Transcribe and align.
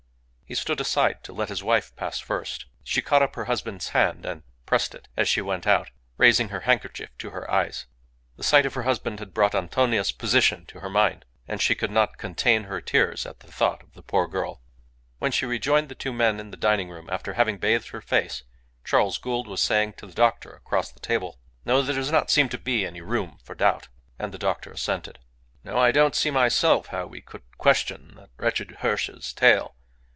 He 0.51 0.55
stood 0.55 0.81
aside 0.81 1.23
to 1.23 1.31
let 1.31 1.47
his 1.47 1.63
wife 1.63 1.95
pass 1.95 2.19
first. 2.19 2.65
She 2.83 3.01
caught 3.01 3.21
up 3.21 3.35
her 3.37 3.45
husband's 3.45 3.87
hand 3.91 4.25
and 4.25 4.43
pressed 4.65 4.93
it 4.93 5.07
as 5.15 5.29
she 5.29 5.39
went 5.39 5.65
out, 5.65 5.91
raising 6.17 6.49
her 6.49 6.59
handkerchief 6.67 7.17
to 7.19 7.29
her 7.29 7.49
eyes. 7.49 7.85
The 8.35 8.43
sight 8.43 8.65
of 8.65 8.73
her 8.73 8.83
husband 8.83 9.19
had 9.19 9.33
brought 9.33 9.55
Antonia's 9.55 10.11
position 10.11 10.65
to 10.65 10.81
her 10.81 10.89
mind, 10.89 11.23
and 11.47 11.61
she 11.61 11.73
could 11.73 11.89
not 11.89 12.17
contain 12.17 12.65
her 12.65 12.81
tears 12.81 13.25
at 13.25 13.39
the 13.39 13.49
thought 13.49 13.81
of 13.81 13.93
the 13.93 14.01
poor 14.03 14.27
girl. 14.27 14.61
When 15.19 15.31
she 15.31 15.45
rejoined 15.45 15.87
the 15.87 15.95
two 15.95 16.11
men 16.11 16.37
in 16.37 16.51
the 16.51 16.57
diningroom 16.57 17.09
after 17.09 17.35
having 17.35 17.57
bathed 17.57 17.87
her 17.91 18.01
face, 18.01 18.43
Charles 18.83 19.17
Gould 19.19 19.47
was 19.47 19.61
saying 19.61 19.93
to 19.93 20.05
the 20.05 20.11
doctor 20.13 20.49
across 20.51 20.91
the 20.91 20.99
table 20.99 21.39
"No, 21.63 21.81
there 21.81 21.95
does 21.95 22.11
not 22.11 22.29
seem 22.29 22.49
any 22.67 22.99
room 22.99 23.37
for 23.41 23.55
doubt." 23.55 23.87
And 24.19 24.33
the 24.33 24.37
doctor 24.37 24.73
assented. 24.73 25.17
"No, 25.63 25.77
I 25.77 25.93
don't 25.93 26.13
see 26.13 26.29
myself 26.29 26.87
how 26.87 27.05
we 27.05 27.21
could 27.21 27.43
question 27.57 28.15
that 28.17 28.31
wretched 28.35 28.79
Hirsch's 28.81 29.31
tale. 29.31 29.77